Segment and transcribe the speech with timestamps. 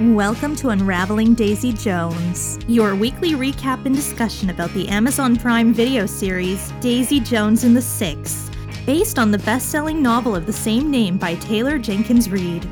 [0.00, 6.06] Welcome to Unraveling Daisy Jones, your weekly recap and discussion about the Amazon Prime video
[6.06, 8.50] series Daisy Jones and the Six,
[8.86, 12.66] based on the best selling novel of the same name by Taylor Jenkins Reid.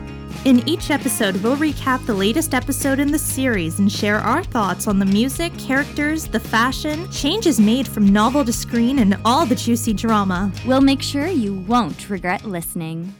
[0.47, 4.87] In each episode, we'll recap the latest episode in the series and share our thoughts
[4.87, 9.55] on the music, characters, the fashion, changes made from novel to screen, and all the
[9.55, 10.51] juicy drama.
[10.67, 13.15] We'll make sure you won't regret listening.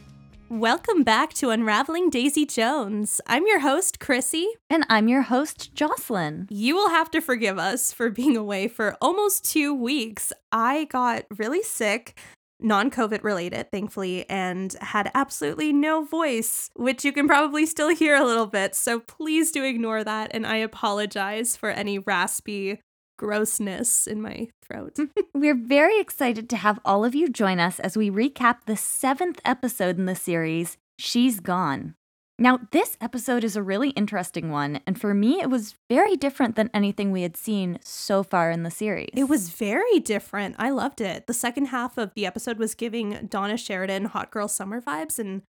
[0.49, 3.21] Welcome back to Unraveling Daisy Jones.
[3.27, 4.47] I'm your host, Chrissy.
[4.67, 6.47] And I'm your host, Jocelyn.
[6.49, 10.33] You will have to forgive us for being away for almost two weeks.
[10.51, 12.17] I got really sick,
[12.59, 18.15] non COVID related, thankfully, and had absolutely no voice, which you can probably still hear
[18.15, 18.73] a little bit.
[18.73, 20.31] So please do ignore that.
[20.33, 22.79] And I apologize for any raspy
[23.19, 24.97] grossness in my throat.
[25.33, 29.41] We're very excited to have all of you join us as we recap the seventh
[29.43, 31.95] episode in the series, She's Gone.
[32.41, 36.55] Now, this episode is a really interesting one, and for me, it was very different
[36.55, 39.09] than anything we had seen so far in the series.
[39.13, 40.55] It was very different.
[40.57, 41.27] I loved it.
[41.27, 45.41] The second half of the episode was giving Donna Sheridan hot girl summer vibes, and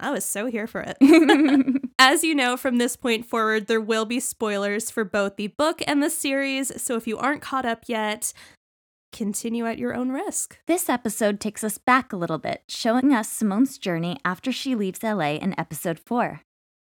[0.00, 0.96] I was so here for it.
[1.98, 5.80] As you know, from this point forward, there will be spoilers for both the book
[5.86, 6.82] and the series.
[6.82, 8.32] So if you aren't caught up yet,
[9.12, 10.58] continue at your own risk.
[10.66, 15.04] This episode takes us back a little bit, showing us Simone's journey after she leaves
[15.04, 16.40] LA in episode 4.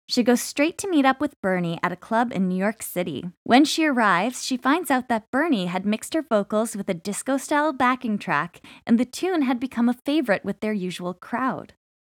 [0.07, 3.25] She goes straight to meet up with Bernie at a club in New York City.
[3.43, 7.37] When she arrives, she finds out that Bernie had mixed her vocals with a disco
[7.37, 11.73] style backing track, and the tune had become a favorite with their usual crowd.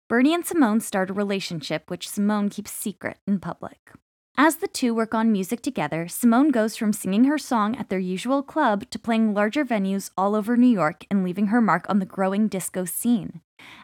[0.09, 3.91] Bernie and Simone start a relationship which Simone keeps secret in public.
[4.39, 7.99] As the two work on music together, Simone goes from singing her song at their
[7.99, 11.99] usual club to playing larger venues all over New York and leaving her mark on
[11.99, 13.41] the growing disco scene.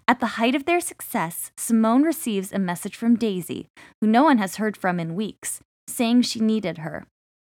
[0.08, 3.68] At the height of their success, Simone receives a message from Daisy,
[4.02, 7.06] who no one has heard from in weeks, saying she needed her.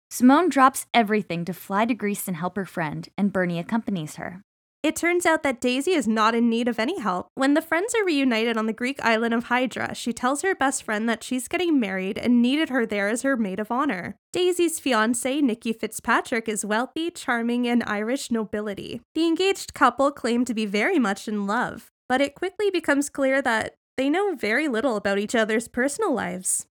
[0.10, 4.42] Simone drops everything to fly to Greece and help her friend, and Bernie accompanies her.
[4.82, 7.28] It turns out that Daisy is not in need of any help.
[7.36, 10.84] When the friends are reunited on the Greek island of Hydra, she tells her best
[10.84, 14.16] friend that she's getting married and needed her there as her maid of honor.
[14.32, 19.02] Daisy's fiance, Nicky Fitzpatrick, is wealthy, charming, and Irish nobility.
[19.16, 23.42] The engaged couple claim to be very much in love, but it quickly becomes clear
[23.42, 26.68] that they know very little about each other's personal lives.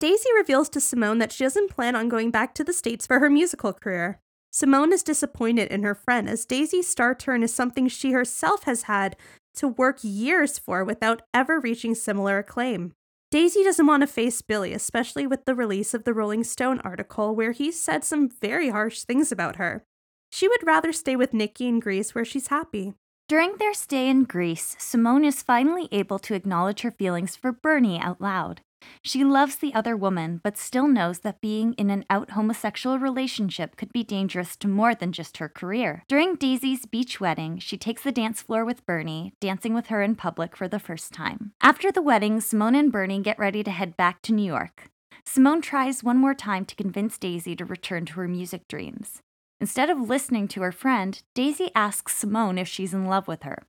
[0.00, 3.18] Daisy reveals to Simone that she doesn't plan on going back to the States for
[3.18, 4.20] her musical career.
[4.50, 8.82] Simone is disappointed in her friend as Daisy's star turn is something she herself has
[8.82, 9.16] had
[9.54, 12.92] to work years for without ever reaching similar acclaim.
[13.30, 17.34] Daisy doesn't want to face Billy, especially with the release of the Rolling Stone article
[17.34, 19.84] where he said some very harsh things about her.
[20.32, 22.94] She would rather stay with Nicky in Greece where she's happy.
[23.28, 28.00] During their stay in Greece, Simone is finally able to acknowledge her feelings for Bernie
[28.00, 28.62] out loud.
[29.02, 33.76] She loves the other woman, but still knows that being in an out homosexual relationship
[33.76, 36.04] could be dangerous to more than just her career.
[36.08, 40.14] During Daisy's beach wedding, she takes the dance floor with Bernie, dancing with her in
[40.14, 41.52] public for the first time.
[41.60, 44.90] After the wedding, Simone and Bernie get ready to head back to New York.
[45.24, 49.20] Simone tries one more time to convince Daisy to return to her music dreams.
[49.60, 53.64] Instead of listening to her friend, Daisy asks Simone if she's in love with her.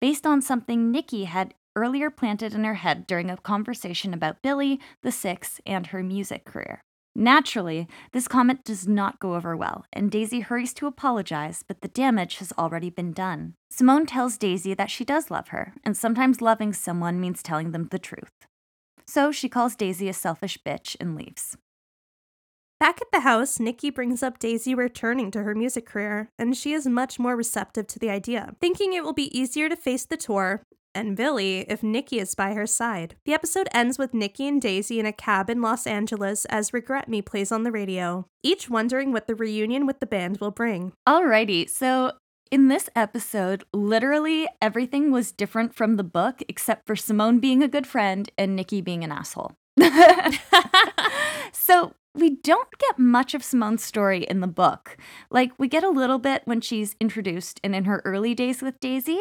[0.00, 4.80] Based on something Nicky had earlier planted in her head during a conversation about Billy,
[5.02, 6.80] the Six, and her music career.
[7.16, 11.88] Naturally, this comment does not go over well, and Daisy hurries to apologize, but the
[11.88, 13.54] damage has already been done.
[13.70, 17.88] Simone tells Daisy that she does love her, and sometimes loving someone means telling them
[17.90, 18.32] the truth.
[19.06, 21.56] So she calls Daisy a selfish bitch and leaves.
[22.80, 26.72] Back at the house, Nicky brings up Daisy returning to her music career, and she
[26.72, 30.16] is much more receptive to the idea, thinking it will be easier to face the
[30.16, 30.62] tour
[30.94, 33.16] and Billy if Nicky is by her side.
[33.24, 37.08] The episode ends with Nicky and Daisy in a cab in Los Angeles as Regret
[37.08, 40.92] Me plays on the radio, each wondering what the reunion with the band will bring.
[41.08, 42.12] Alrighty, so
[42.50, 47.68] in this episode, literally everything was different from the book except for Simone being a
[47.68, 49.52] good friend and Nicky being an asshole.
[51.52, 54.96] so we don't get much of Simone's story in the book.
[55.30, 58.78] Like, we get a little bit when she's introduced and in her early days with
[58.78, 59.18] Daisy,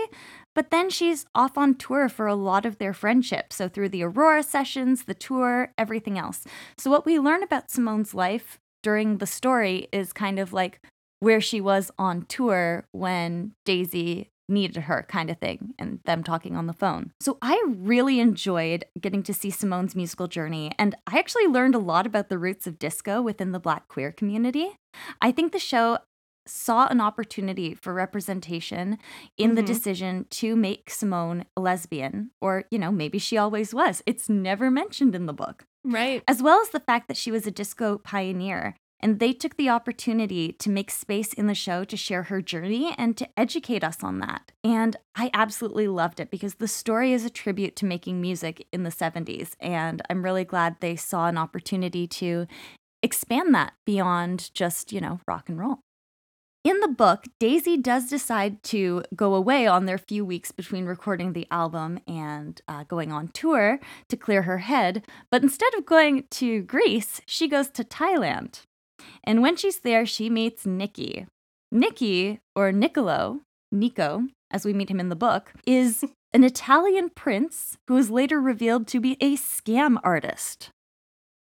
[0.56, 3.52] but then she's off on tour for a lot of their friendship.
[3.52, 6.46] So, through the Aurora sessions, the tour, everything else.
[6.78, 10.82] So, what we learn about Simone's life during the story is kind of like
[11.20, 16.56] where she was on tour when Daisy needed her kind of thing and them talking
[16.56, 17.12] on the phone.
[17.22, 21.80] So I really enjoyed getting to see Simone's musical journey and I actually learned a
[21.80, 24.78] lot about the roots of disco within the black queer community.
[25.22, 26.00] I think the show
[26.46, 28.98] saw an opportunity for representation
[29.38, 29.56] in mm-hmm.
[29.56, 34.02] the decision to make Simone a lesbian, or, you know, maybe she always was.
[34.06, 35.66] It's never mentioned in the book.
[35.84, 36.24] Right.
[36.28, 38.76] As well as the fact that she was a disco pioneer.
[39.00, 42.96] And they took the opportunity to make space in the show to share her journey
[42.98, 44.54] and to educate us on that.
[44.64, 48.84] And I absolutely loved it because the story is a tribute to making music in
[48.84, 49.56] the 70s.
[49.60, 52.48] And I'm really glad they saw an opportunity to
[53.02, 55.80] expand that beyond just, you know, rock and roll.
[56.64, 61.34] In the book, Daisy does decide to go away on their few weeks between recording
[61.34, 66.24] the album and uh, going on tour to clear her head, but instead of going
[66.32, 68.62] to Greece, she goes to Thailand.
[69.26, 71.28] And when she's there, she meets Nicky.
[71.70, 77.78] Nicky, or Niccolo, Nico, as we meet him in the book, is an Italian prince
[77.90, 80.70] who is later revealed to be a scam artist.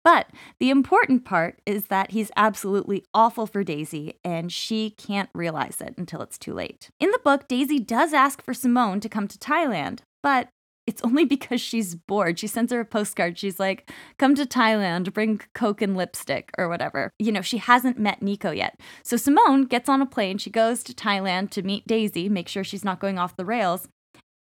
[0.05, 0.27] But
[0.59, 5.95] the important part is that he's absolutely awful for Daisy, and she can't realize it
[5.97, 6.91] until it's too late.
[6.99, 10.49] In the book, Daisy does ask for Simone to come to Thailand, but
[10.85, 12.37] it's only because she's bored.
[12.37, 13.39] She sends her a postcard.
[13.39, 17.09] She's like, come to Thailand, bring Coke and lipstick or whatever.
[17.17, 18.79] You know, she hasn't met Nico yet.
[19.01, 20.37] So Simone gets on a plane.
[20.37, 23.87] She goes to Thailand to meet Daisy, make sure she's not going off the rails.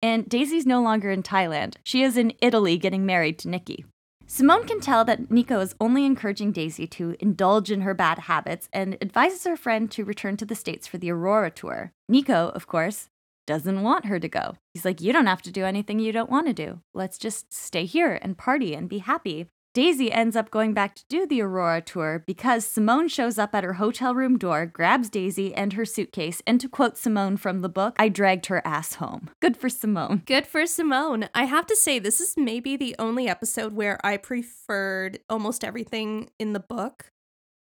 [0.01, 1.75] And Daisy's no longer in Thailand.
[1.85, 3.85] She is in Italy getting married to Nicky.
[4.25, 8.69] Simone can tell that Nico is only encouraging Daisy to indulge in her bad habits
[8.73, 11.91] and advises her friend to return to the States for the Aurora tour.
[12.07, 13.09] Nico, of course,
[13.45, 14.55] doesn't want her to go.
[14.73, 16.79] He's like, You don't have to do anything you don't want to do.
[16.93, 19.47] Let's just stay here and party and be happy.
[19.73, 23.63] Daisy ends up going back to do the Aurora tour because Simone shows up at
[23.63, 27.69] her hotel room door, grabs Daisy and her suitcase, and to quote Simone from the
[27.69, 29.31] book, I dragged her ass home.
[29.39, 30.21] Good for Simone.
[30.27, 31.27] Good for Simone.
[31.33, 36.29] I have to say, this is maybe the only episode where I preferred almost everything
[36.37, 37.11] in the book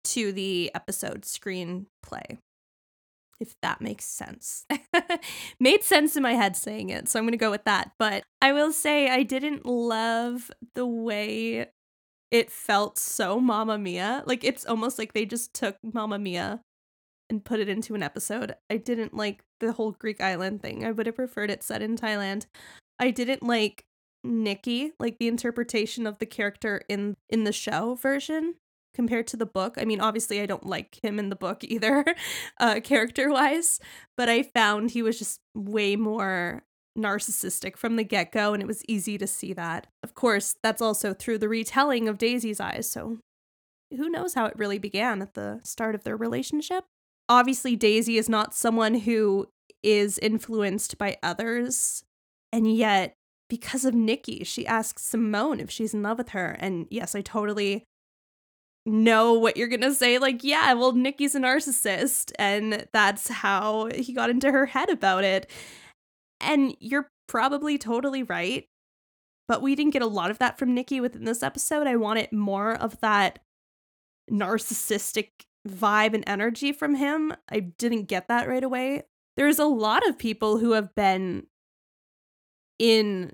[0.05, 2.39] to the episode screenplay.
[3.39, 4.67] If that makes sense.
[5.61, 7.93] Made sense in my head saying it, so I'm gonna go with that.
[7.99, 11.69] But I will say I didn't love the way
[12.31, 14.23] it felt so Mamma Mia.
[14.27, 16.61] Like it's almost like they just took Mamma Mia
[17.29, 18.55] and put it into an episode.
[18.69, 20.85] I didn't like the whole Greek island thing.
[20.85, 22.47] I would have preferred it set in Thailand.
[22.99, 23.85] I didn't like
[24.23, 28.55] Nicky, like the interpretation of the character in in the show version
[28.95, 29.77] compared to the book.
[29.79, 32.05] I mean, obviously I don't like him in the book either,
[32.59, 33.81] uh character-wise,
[34.17, 36.65] but I found he was just way more
[37.01, 39.87] narcissistic from the get go, and it was easy to see that.
[40.03, 43.19] Of course, that's also through the retelling of Daisy's eyes, so
[43.97, 46.85] who knows how it really began at the start of their relationship?
[47.29, 49.47] Obviously, Daisy is not someone who
[49.83, 52.05] is influenced by others,
[52.53, 53.15] and yet,
[53.49, 56.57] because of Nicky, she asks Simone if she's in love with her.
[56.61, 57.85] And yes, I totally
[58.87, 64.13] know what you're gonna say like yeah well nicky's a narcissist and that's how he
[64.13, 65.51] got into her head about it
[66.41, 68.67] and you're probably totally right.
[69.49, 71.87] But we didn't get a lot of that from Nicky within this episode.
[71.87, 73.41] I wanted more of that
[74.31, 75.31] narcissistic
[75.69, 77.35] vibe and energy from him.
[77.51, 79.03] I didn't get that right away.
[79.37, 81.47] There's a lot of people who have been
[82.79, 83.33] in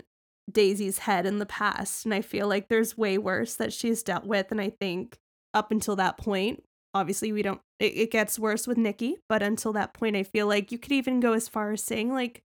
[0.50, 4.24] Daisy's head in the past, and I feel like there's way worse that she's dealt
[4.24, 4.50] with.
[4.50, 5.18] And I think
[5.52, 6.62] up until that point,
[6.94, 10.46] obviously we don't it, it gets worse with Nicky, but until that point, I feel
[10.46, 12.42] like you could even go as far as saying like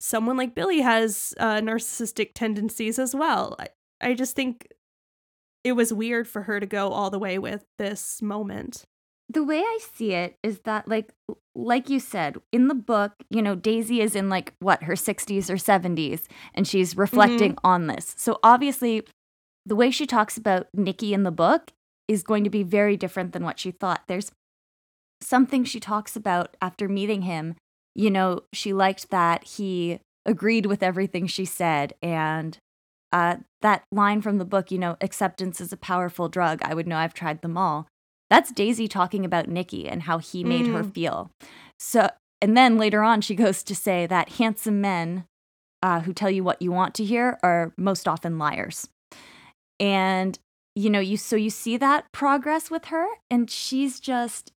[0.00, 3.56] someone like Billy has uh, narcissistic tendencies as well.
[3.58, 3.68] I,
[4.00, 4.68] I just think
[5.62, 8.84] it was weird for her to go all the way with this moment.
[9.28, 11.12] The way I see it is that like
[11.54, 15.50] like you said, in the book, you know, Daisy is in like what, her 60s
[15.50, 16.22] or 70s
[16.54, 17.66] and she's reflecting mm-hmm.
[17.66, 18.14] on this.
[18.16, 19.04] So obviously
[19.66, 21.70] the way she talks about Nicky in the book
[22.08, 24.02] is going to be very different than what she thought.
[24.08, 24.32] There's
[25.20, 27.56] something she talks about after meeting him
[27.94, 31.94] you know, she liked that he agreed with everything she said.
[32.02, 32.58] And
[33.12, 36.60] uh, that line from the book, you know, acceptance is a powerful drug.
[36.62, 37.88] I would know I've tried them all.
[38.28, 40.72] That's Daisy talking about Nicky and how he made mm.
[40.74, 41.32] her feel.
[41.78, 42.08] So,
[42.40, 45.24] and then later on, she goes to say that handsome men
[45.82, 48.88] uh, who tell you what you want to hear are most often liars.
[49.80, 50.38] And,
[50.76, 54.52] you know, you so you see that progress with her, and she's just,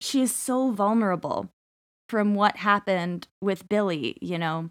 [0.00, 1.50] she is so vulnerable
[2.08, 4.70] from what happened with Billy, you know,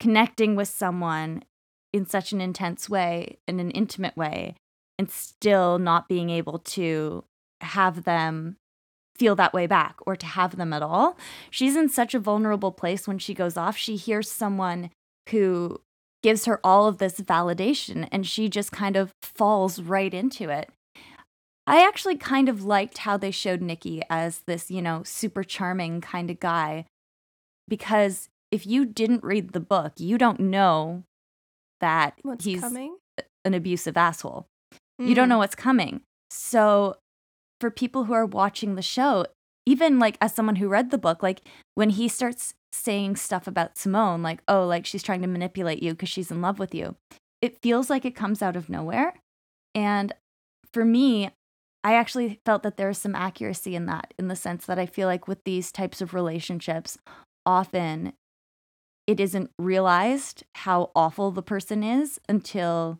[0.00, 1.42] connecting with someone
[1.92, 4.54] in such an intense way, in an intimate way,
[4.98, 7.24] and still not being able to
[7.60, 8.56] have them
[9.16, 11.16] feel that way back or to have them at all.
[11.50, 13.76] She's in such a vulnerable place when she goes off.
[13.76, 14.90] She hears someone
[15.30, 15.80] who
[16.22, 20.70] gives her all of this validation and she just kind of falls right into it.
[21.68, 26.00] I actually kind of liked how they showed Nicky as this, you know, super charming
[26.00, 26.86] kind of guy
[27.68, 31.02] because if you didn't read the book, you don't know
[31.80, 32.96] that What's he's coming?
[33.44, 34.46] an abusive asshole.
[34.98, 35.30] You don't Mm.
[35.30, 36.00] know what's coming.
[36.30, 36.96] So
[37.60, 39.26] for people who are watching the show,
[39.66, 41.42] even like as someone who read the book, like
[41.74, 45.92] when he starts saying stuff about Simone, like, oh, like she's trying to manipulate you
[45.92, 46.96] because she's in love with you,
[47.42, 49.14] it feels like it comes out of nowhere.
[49.74, 50.12] And
[50.72, 51.30] for me,
[51.84, 54.86] I actually felt that there is some accuracy in that, in the sense that I
[54.86, 56.98] feel like with these types of relationships,
[57.46, 58.12] often
[59.06, 62.98] it isn't realized how awful the person is until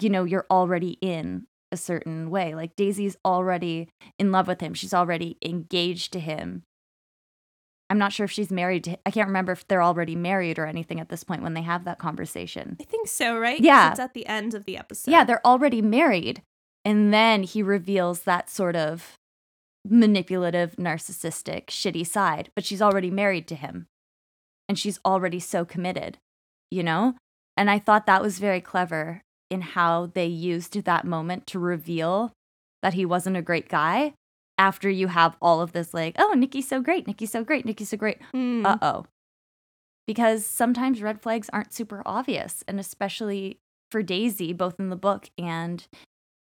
[0.00, 3.88] you know you're already in a certain way like daisy's already
[4.18, 6.62] in love with him she's already engaged to him
[7.90, 10.66] i'm not sure if she's married to i can't remember if they're already married or
[10.66, 13.60] anything at this point when they have that conversation I think so, right?
[13.60, 13.90] Yeah.
[13.90, 15.10] It's at the end of the episode.
[15.10, 16.42] yeah they're already married
[16.84, 19.16] and then he reveals that sort of
[19.86, 23.86] manipulative narcissistic shitty side but she's already married to him.
[24.66, 26.18] And she's already so committed
[26.70, 27.14] you know?
[27.56, 32.32] And i thought that was very clever in how they used that moment to reveal
[32.82, 34.12] that he wasn't a great guy
[34.58, 37.90] after you have all of this like oh nicky's so great nicky's so great nicky's
[37.90, 38.18] so great.
[38.34, 38.66] Mm.
[38.66, 39.06] uh-oh.
[40.06, 43.58] Because sometimes red flags aren't super obvious and especially
[43.90, 45.86] for daisy both in the book and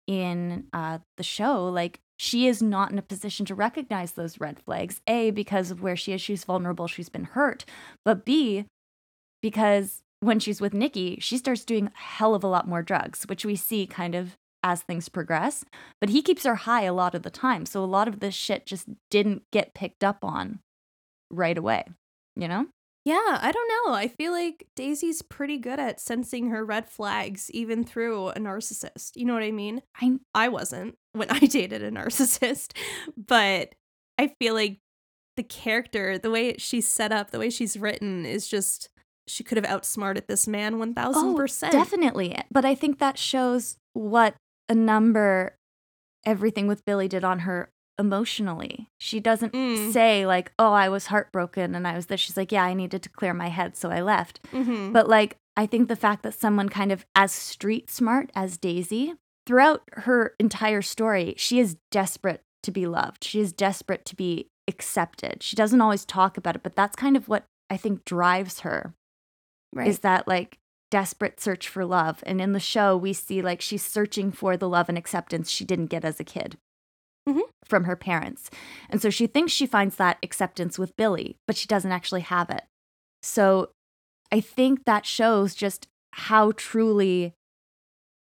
[0.09, 4.59] in uh, the show like she is not in a position to recognize those red
[4.59, 5.01] flags.
[5.05, 7.63] A because of where she is she's vulnerable she's been hurt.
[8.03, 8.65] But b
[9.43, 13.25] because when she's with nicky she starts doing a hell of a lot more drugs
[13.27, 15.63] which we see kind of as things progress.
[16.01, 18.33] But he keeps her high a lot of the time so a lot of this
[18.33, 20.59] shit just didn't get picked up on
[21.29, 21.85] right away
[22.35, 22.65] you know
[23.09, 23.93] Yeah, I don't know.
[23.95, 29.15] I feel like Daisy's pretty good at sensing her red flags even through a narcissist.
[29.15, 29.81] You know what I mean?
[29.99, 32.73] I I wasn't when I dated a narcissist,
[33.17, 33.73] but
[34.19, 34.77] I feel like
[35.37, 38.89] the character, the way she's set up, the way she's written is just
[39.27, 41.71] she could have outsmarted this man 1000%.
[41.71, 42.37] Definitely.
[42.51, 44.35] But I think that shows what
[44.67, 45.55] a number
[46.27, 48.89] everything with Billy did on her emotionally.
[48.97, 49.91] She doesn't Mm.
[49.91, 52.19] say, like, oh, I was heartbroken and I was this.
[52.19, 54.41] She's like, yeah, I needed to clear my head, so I left.
[54.51, 54.93] Mhm.
[54.93, 59.13] But like, I think the fact that someone kind of as street smart as Daisy,
[59.45, 63.23] throughout her entire story, she is desperate to be loved.
[63.23, 65.43] She is desperate to be accepted.
[65.43, 68.93] She doesn't always talk about it, but that's kind of what I think drives her
[69.73, 69.87] right.
[69.87, 70.57] is that like
[70.91, 72.23] desperate search for love.
[72.25, 75.65] And in the show, we see like she's searching for the love and acceptance she
[75.65, 76.57] didn't get as a kid
[77.29, 77.41] Mhm.
[77.65, 78.49] from her parents.
[78.89, 82.49] And so she thinks she finds that acceptance with Billy, but she doesn't actually have
[82.49, 82.63] it.
[83.21, 83.71] So
[84.31, 87.33] I think that shows just how truly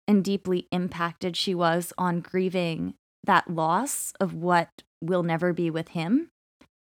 [0.07, 4.69] and deeply impacted she was on grieving that loss of what
[5.01, 6.29] will never be with him.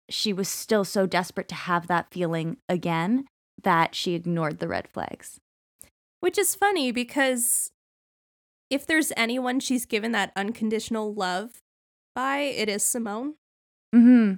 [0.09, 3.27] She was still so desperate to have that feeling again
[3.61, 5.39] that she ignored the red flags.
[6.19, 7.69] Which is funny because
[8.69, 11.61] if there's anyone she's given that unconditional love
[12.15, 13.35] by, it is Simone.
[13.95, 14.35] Mm-hmm.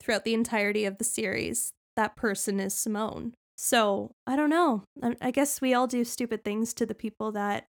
[0.00, 3.34] Throughout the entirety of the series, that person is Simone.
[3.56, 4.84] So I don't know.
[5.02, 7.66] I, I guess we all do stupid things to the people that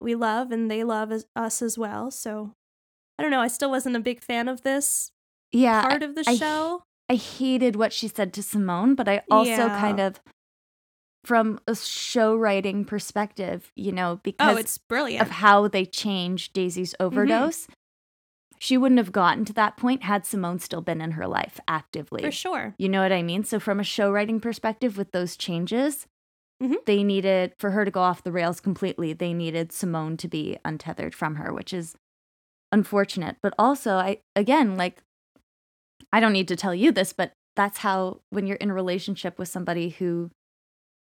[0.00, 2.10] we love, and they love as, us as well.
[2.10, 2.52] So
[3.18, 3.40] I don't know.
[3.40, 5.10] I still wasn't a big fan of this
[5.52, 6.82] Yeah, part of the I- show.
[7.08, 9.80] I hated what she said to Simone, but I also Yeah.
[9.80, 10.20] kind of,
[11.24, 15.22] from a show writing perspective, you know, because Oh, it's brilliant.
[15.22, 17.68] of how they changed Daisy's overdose,
[18.58, 22.22] she wouldn't have gotten to that point had Simone still been in her life actively.
[22.22, 22.74] For sure.
[22.78, 23.44] You know what I mean?
[23.44, 26.06] So, from a show writing perspective, with those changes,
[26.62, 26.84] Mhm.
[26.86, 30.58] they needed, for her to go off the rails completely, they needed Simone to be
[30.64, 31.94] untethered from her, which is
[32.72, 33.36] unfortunate.
[33.42, 35.02] But also, I, again, like,
[36.12, 39.38] I don't need to tell you this, but that's how, when you're in a relationship
[39.38, 40.30] with somebody who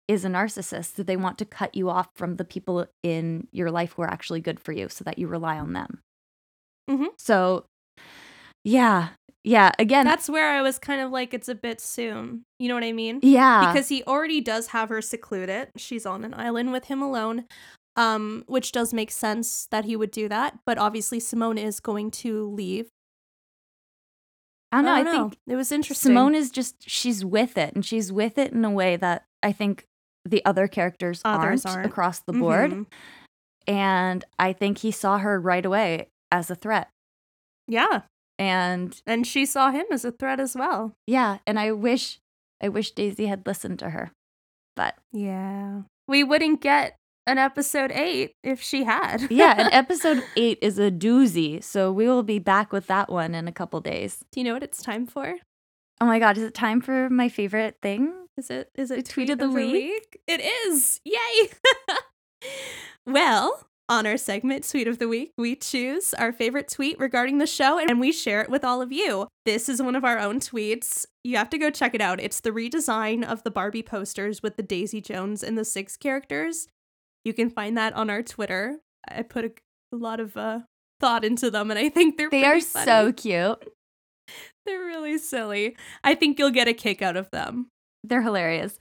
[0.08, 3.70] is a narcissist, that they want to cut you off from the people in your
[3.70, 6.00] life who are actually good for you so that you rely on them.
[6.90, 7.08] Mhm.
[7.18, 7.64] So,
[8.64, 9.10] yeah,
[9.42, 12.44] yeah, again, That's where I was kind of like, it's a bit soon.
[12.58, 13.20] You know what I mean?
[13.22, 13.72] yeah.
[13.72, 15.68] because he already does have her secluded.
[15.76, 17.44] She's on an island with him alone.
[17.96, 22.10] Um, which does make sense that he would do that, but obviously Simone is going
[22.10, 22.88] to leave.
[24.72, 24.90] I don't know.
[24.92, 25.28] I, don't know.
[25.28, 26.10] think it was interesting.
[26.10, 29.52] Simone is just she's with it, and she's with it in a way that I
[29.52, 29.84] think
[30.24, 31.86] the other characters Others aren't, aren't.
[31.86, 32.72] across the board.
[32.72, 32.86] Mhm.
[33.68, 36.88] And I think he saw her right away as a threat.
[37.66, 38.02] Yeah,
[38.38, 40.92] And and she saw him as a threat as well.
[41.06, 42.18] yeah, and I wish
[42.62, 44.12] I wish Daisy had listened to her.
[44.76, 49.26] But Yeah, we wouldn't get an episode eight if she had.
[49.30, 53.34] yeah, and episode eight is a doozy, so we will be back with that one
[53.34, 54.24] in a couple days.
[54.32, 55.36] Do you know what it's time for?
[56.00, 58.12] Oh my god, is it time for my favorite thing?
[58.36, 60.18] Is it is it The tweet of the week?
[60.26, 61.00] It is.
[61.04, 61.50] Yay.
[63.06, 67.46] well, on our segment Tweet of the Week, we choose our favorite tweet regarding the
[67.46, 69.28] show and we share it with all of you.
[69.44, 71.04] This is one of our own tweets.
[71.22, 72.20] You have to go check it out.
[72.20, 76.68] It's the redesign of the Barbie posters with the Daisy Jones and the six characters.
[77.24, 78.78] You can find that on our Twitter.
[79.08, 79.52] I put a,
[79.92, 80.60] a lot of uh,
[81.00, 83.68] thought into them and I think they're They are pretty so cute.
[84.66, 85.76] they're really silly.
[86.02, 87.68] I think you'll get a kick out of them.
[88.02, 88.78] They're hilarious.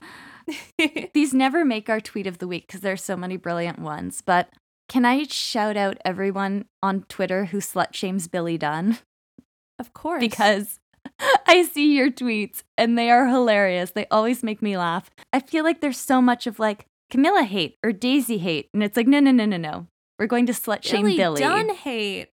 [1.14, 4.22] These never make our tweet of the week because there's so many brilliant ones.
[4.24, 4.48] But
[4.88, 8.98] can I shout out everyone on Twitter who slut shames Billy Dunne?
[9.78, 10.20] of course.
[10.20, 10.78] Because
[11.46, 13.90] I see your tweets and they are hilarious.
[13.90, 15.10] They always make me laugh.
[15.32, 18.68] I feel like there's so much of like Camilla hate or Daisy hate.
[18.74, 19.86] And it's like, no, no, no, no, no.
[20.18, 21.40] We're going to slut shame Billy, Billy.
[21.40, 22.28] Dunne hate.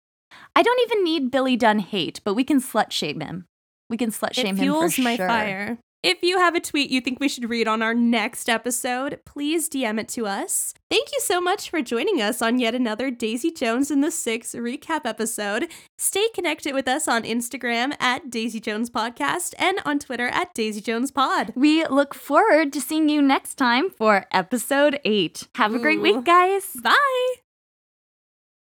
[0.56, 3.46] I don't even need Billy Dunne hate, but we can slut shame him.
[3.90, 5.28] We can slut shame it him fuels for my sure.
[5.28, 5.78] fire.
[6.04, 9.68] If you have a tweet you think we should read on our next episode, please
[9.68, 10.74] DM it to us.
[10.90, 14.54] Thank you so much for joining us on yet another Daisy Jones and the Six
[14.54, 15.68] recap episode.
[15.98, 20.82] Stay connected with us on Instagram at Daisy Jones Podcast and on Twitter at Daisy
[20.82, 21.52] Jones Pod.
[21.56, 25.48] We look forward to seeing you next time for episode eight.
[25.56, 26.04] Have a great Ooh.
[26.04, 26.76] week, guys.
[26.82, 27.47] Bye.